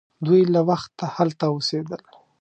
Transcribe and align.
دوی 0.25 0.41
له 0.53 0.61
وخته 0.69 1.05
هلته 1.15 1.43
اوسیدل. 1.53 2.01